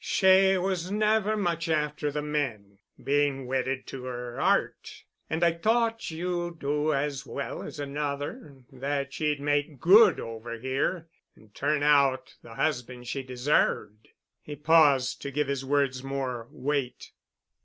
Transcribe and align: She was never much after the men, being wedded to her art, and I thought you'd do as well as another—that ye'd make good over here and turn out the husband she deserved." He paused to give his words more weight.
She 0.03 0.57
was 0.57 0.89
never 0.91 1.37
much 1.37 1.69
after 1.69 2.09
the 2.11 2.23
men, 2.23 2.79
being 3.03 3.45
wedded 3.45 3.85
to 3.89 4.05
her 4.05 4.41
art, 4.41 5.03
and 5.29 5.43
I 5.43 5.51
thought 5.51 6.09
you'd 6.09 6.57
do 6.57 6.91
as 6.91 7.27
well 7.27 7.61
as 7.61 7.79
another—that 7.79 9.19
ye'd 9.19 9.39
make 9.39 9.79
good 9.79 10.19
over 10.19 10.57
here 10.57 11.07
and 11.35 11.53
turn 11.53 11.83
out 11.83 12.33
the 12.41 12.55
husband 12.55 13.07
she 13.09 13.21
deserved." 13.21 14.09
He 14.41 14.55
paused 14.55 15.21
to 15.21 15.29
give 15.29 15.47
his 15.47 15.63
words 15.63 16.03
more 16.03 16.47
weight. 16.49 17.11